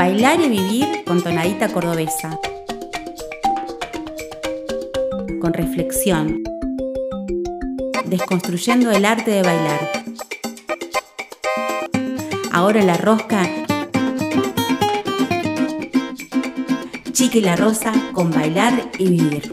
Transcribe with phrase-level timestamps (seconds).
[0.00, 2.40] Bailar y vivir con tonadita cordobesa.
[5.42, 6.42] Con reflexión.
[8.06, 9.90] Desconstruyendo el arte de bailar.
[12.50, 13.46] Ahora la rosca.
[17.12, 19.52] Chiqui la rosa con bailar y vivir.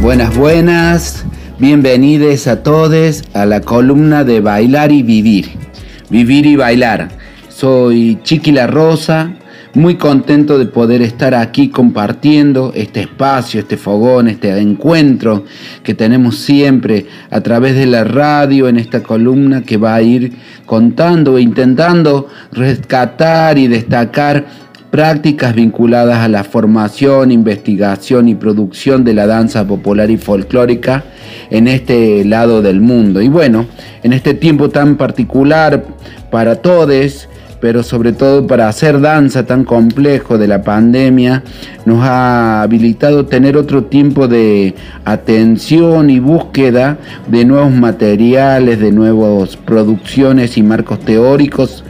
[0.00, 1.24] Buenas, buenas.
[1.60, 5.67] Bienvenidos a todos a la columna de Bailar y Vivir.
[6.10, 7.08] Vivir y bailar.
[7.48, 9.32] Soy Chiqui La Rosa,
[9.74, 15.44] muy contento de poder estar aquí compartiendo este espacio, este fogón, este encuentro
[15.82, 20.32] que tenemos siempre a través de la radio en esta columna que va a ir
[20.64, 24.46] contando e intentando rescatar y destacar
[24.90, 31.04] prácticas vinculadas a la formación, investigación y producción de la danza popular y folclórica
[31.50, 33.20] en este lado del mundo.
[33.20, 33.66] Y bueno,
[34.02, 35.84] en este tiempo tan particular
[36.30, 37.28] para todos,
[37.60, 41.42] pero sobre todo para hacer danza tan complejo de la pandemia,
[41.84, 44.74] nos ha habilitado tener otro tiempo de
[45.04, 51.84] atención y búsqueda de nuevos materiales, de nuevas producciones y marcos teóricos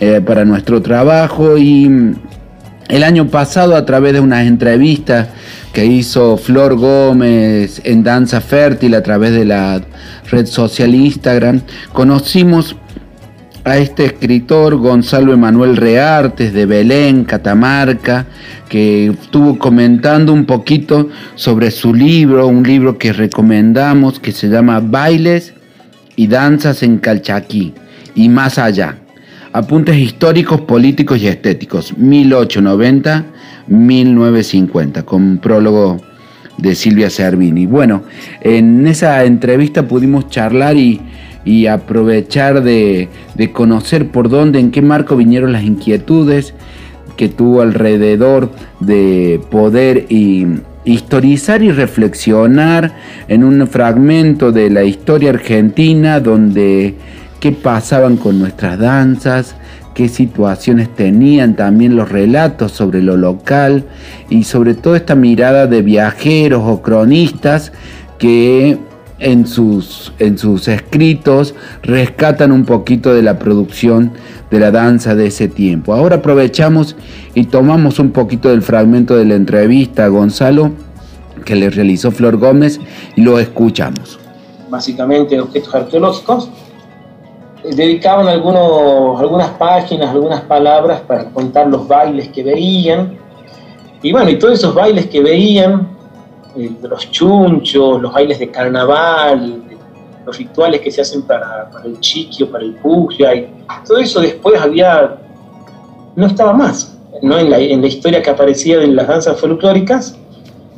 [0.00, 2.16] eh, para nuestro trabajo y
[2.88, 5.28] el año pasado a través de unas entrevistas
[5.72, 9.80] que hizo Flor Gómez en Danza Fértil a través de la
[10.30, 12.76] red social Instagram, conocimos
[13.64, 18.26] a este escritor Gonzalo Emanuel Reartes de Belén, Catamarca,
[18.68, 24.80] que estuvo comentando un poquito sobre su libro, un libro que recomendamos que se llama
[24.80, 25.54] Bailes
[26.16, 27.72] y Danzas en Calchaquí
[28.14, 28.98] y más allá.
[29.52, 31.96] Apuntes históricos, políticos y estéticos,
[33.72, 35.98] 1890-1950, con prólogo
[36.58, 37.66] de Silvia Cervini.
[37.66, 38.02] Bueno,
[38.40, 41.00] en esa entrevista pudimos charlar y,
[41.66, 43.08] aprovechar de,
[43.52, 46.54] conocer por dónde, en qué marco vinieron las inquietudes
[47.16, 48.50] que tuvo alrededor
[48.80, 50.06] de poder
[50.84, 52.94] historizar y reflexionar
[53.28, 56.94] en un fragmento de la historia argentina donde
[57.40, 59.56] qué pasaban con nuestras danzas,
[59.94, 63.84] qué situaciones tenían también los relatos sobre lo local
[64.30, 67.72] y sobre todo esta mirada de viajeros o cronistas
[68.18, 68.78] que
[69.18, 74.12] en sus, en sus escritos rescatan un poquito de la producción
[74.50, 75.94] de la danza de ese tiempo.
[75.94, 76.96] Ahora aprovechamos
[77.34, 80.72] y tomamos un poquito del fragmento de la entrevista a Gonzalo
[81.44, 82.80] que le realizó Flor Gómez
[83.16, 84.18] y lo escuchamos.
[84.70, 86.50] Básicamente objetos arqueológicos
[87.64, 93.18] dedicaban algunos, algunas páginas, algunas palabras para contar los bailes que veían.
[94.02, 95.88] Y bueno, y todos esos bailes que veían,
[96.56, 99.62] eh, los chunchos, los bailes de carnaval,
[100.26, 103.48] los rituales que se hacen para, el chiquio, para el puja, y
[103.86, 105.18] todo eso después había,
[106.16, 107.38] no estaba más, ¿no?
[107.38, 110.16] En, la, en la historia que aparecía en las danzas folclóricas,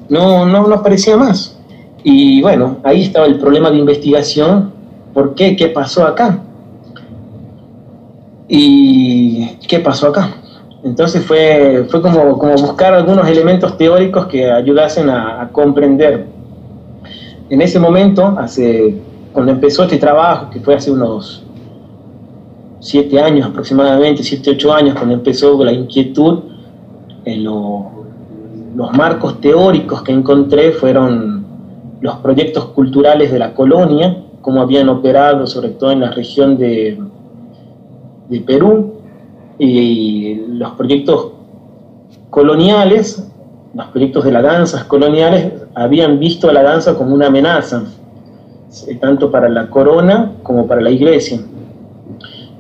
[0.09, 1.59] no, no, no aparecía más.
[2.03, 4.72] Y bueno, ahí estaba el problema de investigación,
[5.15, 5.56] ¿por qué?
[5.56, 6.41] ¿Qué pasó acá?
[8.49, 10.34] ¿Y qué pasó acá?
[10.82, 16.27] Entonces fue, fue como, como buscar algunos elementos teóricos que ayudasen a, comprender.
[17.49, 18.94] En ese momento, hace,
[19.33, 21.43] cuando empezó este trabajo, que fue hace unos
[22.81, 26.41] siete años aproximadamente, siete, ocho años, cuando empezó la inquietud,
[27.25, 31.47] en los marcos teóricos que encontré fueron
[32.03, 36.99] los proyectos culturales de la colonia, cómo habían operado, sobre todo en la región de,
[38.28, 38.94] de Perú
[39.58, 41.32] y los proyectos
[42.30, 43.30] coloniales,
[43.74, 47.84] los proyectos de las danzas coloniales, habían visto a la danza como una amenaza,
[48.88, 51.40] eh, tanto para la corona como para la iglesia.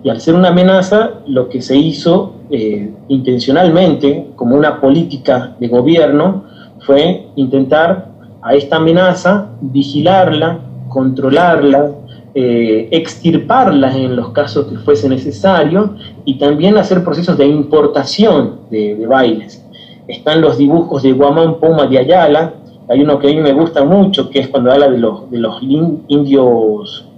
[0.02, 5.68] Y al ser una amenaza, lo que se hizo eh, intencionalmente, como una política de
[5.68, 6.44] gobierno,
[6.80, 8.08] fue intentar
[8.42, 10.58] a esta amenaza vigilarla,
[10.88, 11.90] controlarla,
[12.36, 15.94] eh, extirparlas en los casos que fuese necesario
[16.24, 19.64] y también hacer procesos de importación de, bailes.
[20.08, 22.54] Están los dibujos de Guamán Puma de Ayala,
[22.88, 25.38] hay uno que a mí me gusta mucho, que es cuando habla de los, de
[25.38, 27.08] los indios,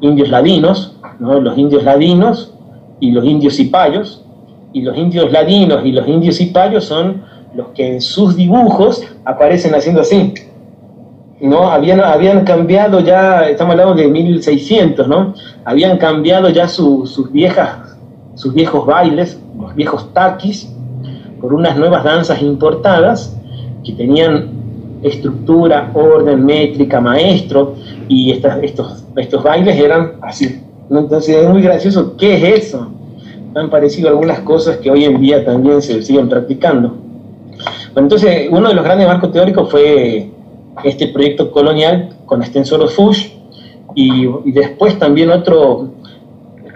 [0.00, 1.40] indios ladinos, ¿no?
[1.40, 2.54] los indios ladinos
[3.00, 4.24] y los indios cipayos,
[4.72, 7.22] y los indios ladinos y los indios cipayos son
[7.54, 10.34] los que en sus dibujos aparecen haciendo así,
[11.46, 11.70] ¿no?
[11.70, 15.34] Habían, habían cambiado ya, estamos hablando de 1600, ¿no?
[15.64, 17.96] Habían cambiado ya sus, viejas,
[18.34, 20.72] sus viejos bailes, los viejos taquis,
[21.40, 23.36] por unas nuevas danzas importadas
[23.84, 24.48] que tenían
[25.02, 27.74] estructura, orden, métrica, maestro,
[28.08, 32.88] y estos, estos bailes eran así, Entonces es muy gracioso, ¿qué es eso?
[33.54, 36.96] Han parecido algunas cosas que hoy en día también se siguen practicando.
[37.94, 40.33] Entonces, uno de los grandes marcos teóricos fue
[40.82, 43.32] este proyecto colonial con Extensor Fuchs
[43.94, 45.90] y, y después también otro,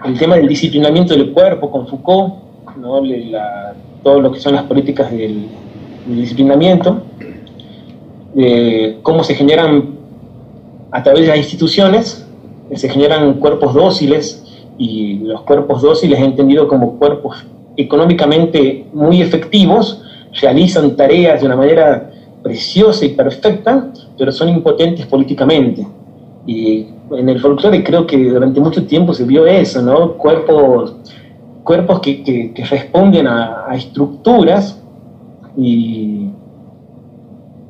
[0.05, 2.35] el tema del disciplinamiento del cuerpo con Foucault,
[2.77, 3.01] ¿no?
[4.03, 5.47] todo lo que son las políticas del,
[6.07, 7.03] disciplinamiento,
[9.03, 9.95] cómo se generan
[10.91, 12.25] a través de las instituciones,
[12.73, 14.45] se generan cuerpos dóciles
[14.77, 17.45] y los cuerpos dóciles entendido como cuerpos
[17.77, 20.01] económicamente muy efectivos,
[20.41, 22.11] realizan tareas de una manera
[22.43, 25.85] preciosa y perfecta, pero son impotentes políticamente.
[26.45, 30.13] Y en el folclore creo que durante mucho tiempo se vio eso, ¿no?
[30.13, 30.95] Cuerpos,
[31.63, 34.81] cuerpos que, que, responden a, estructuras
[35.57, 36.29] y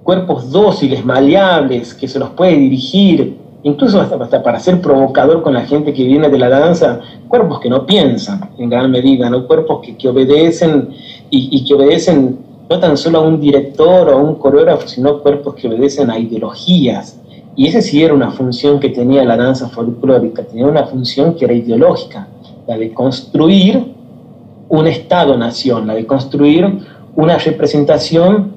[0.04, 5.66] cuerpos dóciles, maleables, que se los puede dirigir, incluso hasta, para ser provocador con la
[5.66, 9.46] gente que viene de la danza, cuerpos que no piensan en gran medida, ¿no?
[9.46, 10.90] cuerpos que, que obedecen
[11.30, 15.56] y, que obedecen no tan solo a un director o a un coreógrafo, sino cuerpos
[15.56, 17.20] que obedecen a ideologías,
[17.56, 21.46] y esa sí era una función que tenía la danza folclórica, tenía una función que
[21.46, 22.28] era ideológica,
[22.68, 23.94] la de construir
[24.70, 26.80] un Estado-nación, la de construir
[27.16, 28.54] una representación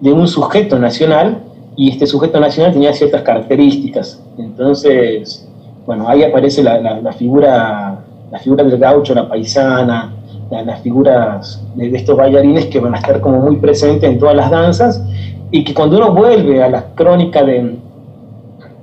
[0.00, 1.42] de un sujeto nacional,
[1.76, 4.20] y este sujeto nacional tenía ciertas características.
[4.38, 5.46] Entonces,
[5.86, 7.98] bueno, ahí aparece la, figura,
[8.30, 10.12] la figura del gaucho, la paisana,
[10.60, 14.36] las figuras de, de, estos bailarines que van a estar como muy presentes en todas
[14.36, 15.02] las danzas
[15.50, 17.76] y que cuando uno vuelve a la crónica de,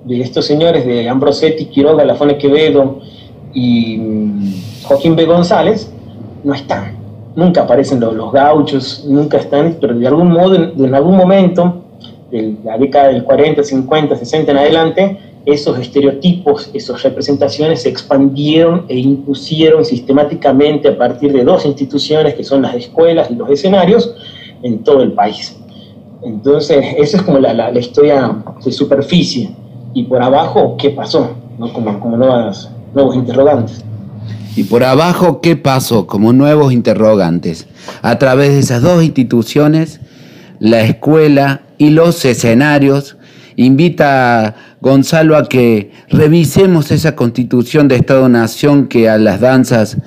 [0.06, 3.00] de estos señores de Ambrosetti, Quiroga, Lafone Quevedo
[3.54, 5.26] y mm, Joaquín B.
[5.26, 5.92] González,
[6.44, 6.98] no están.
[7.36, 11.84] Nunca aparecen los, gauchos, nunca están, pero de algún modo, en, algún momento,
[12.32, 18.86] de la década del 40, 50, 60 en adelante, esos estereotipos, esas representaciones se expandieron
[18.88, 24.14] e impusieron sistemáticamente a partir de dos instituciones que son las escuelas y los escenarios
[24.64, 25.58] en todo el país.
[26.22, 29.52] Entonces, esa es como la, la, la historia de superficie
[29.94, 31.72] y por abajo qué pasó, ¿no?
[31.74, 33.84] como, como nuevas, nuevos interrogantes.
[34.56, 36.06] Y por abajo, ¿qué pasó?
[36.06, 37.68] Como nuevos interrogantes.
[38.02, 40.02] A través de esas dos instituciones,
[40.60, 43.16] la escuela y los escenarios,
[43.56, 49.98] invita Gonzalo a que revisemos esa constitución de Estado-Nación que a las danzas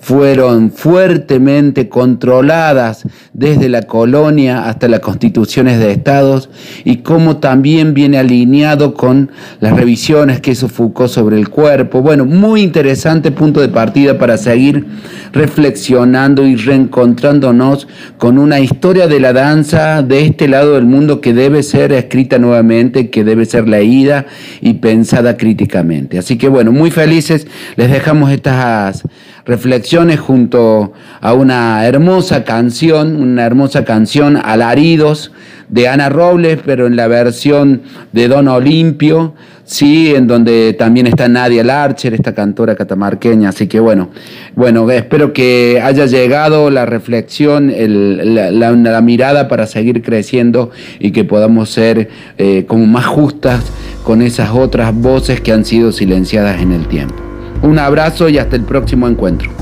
[0.00, 6.50] fueron fuertemente controladas desde la colonia hasta las constituciones de estados
[6.84, 9.30] y cómo también viene alineado con
[9.60, 12.02] las revisiones que hizo Foucault sobre el cuerpo.
[12.02, 14.86] Bueno, muy interesante punto de partida para seguir
[15.32, 17.88] reflexionando y reencontrándonos
[18.18, 22.38] con una historia de la danza de este lado del mundo que debe ser escrita
[22.38, 24.17] nuevamente, que debe ser leída
[24.60, 26.18] y pensada críticamente.
[26.18, 29.04] Así que bueno, muy felices, les dejamos estas
[29.48, 30.92] reflexiones junto
[31.22, 35.32] a una hermosa canción, una hermosa canción, Alaridos,
[35.70, 39.34] de Ana Robles, pero en la versión de Don Olimpio,
[39.64, 43.48] sí, en donde también está Nadia Larcher, esta cantora catamarqueña.
[43.48, 44.10] Así que bueno,
[44.54, 51.70] bueno, espero que haya llegado la reflexión, la, mirada para seguir creciendo y que podamos
[51.70, 53.64] ser eh, como más justas
[54.04, 57.27] con esas otras voces que han sido silenciadas en el tiempo.
[57.62, 59.57] Un abrazo y hasta el próximo encuentro.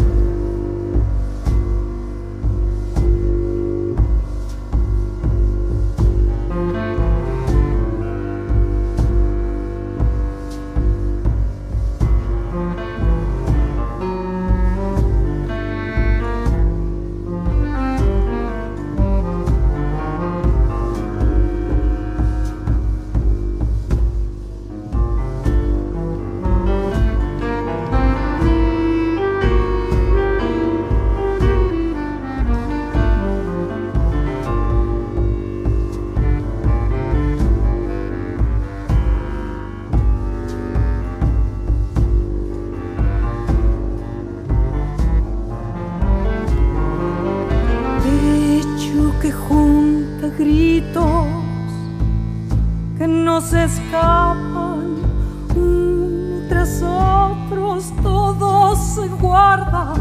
[58.96, 59.92] soy guarda.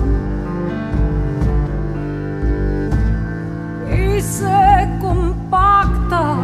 [3.91, 6.37] Y se compacta.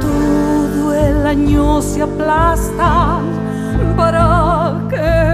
[0.00, 3.20] Todo el año se aplasta
[3.96, 5.29] para que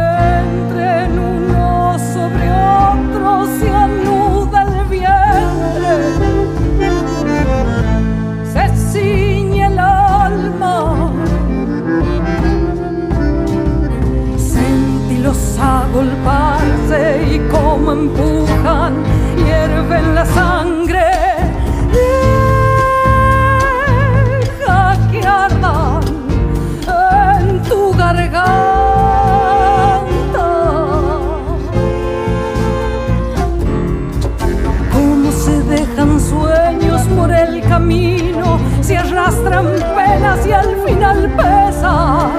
[40.49, 42.31] y al final pesan,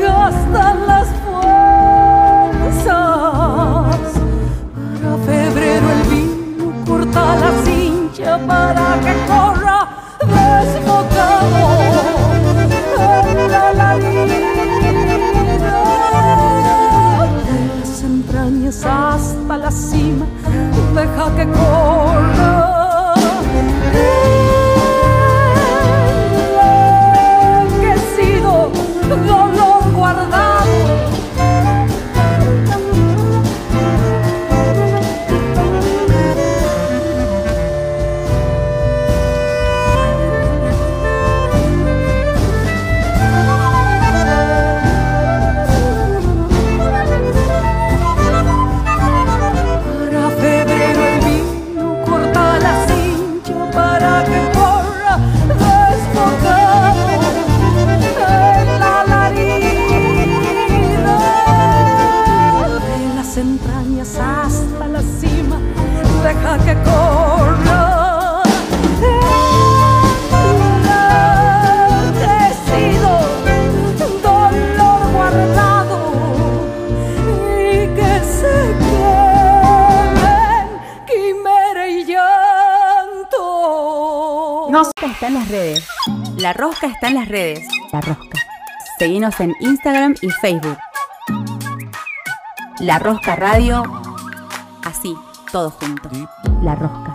[0.00, 2.84] gastan las fuerzas.
[4.74, 9.78] Para febrero el vino corta la cincha para que corra
[10.20, 11.62] desbocado
[17.76, 20.26] las entrañas hasta la cima,
[20.94, 22.33] deja que corra.
[85.24, 85.88] Está en las redes.
[86.36, 87.66] La rosca está en las redes.
[87.92, 88.38] La rosca.
[88.98, 90.76] Seguinos en Instagram y Facebook.
[92.80, 93.84] La Rosca Radio.
[94.84, 95.16] Así,
[95.50, 96.10] todo junto.
[96.60, 97.13] La Rosca.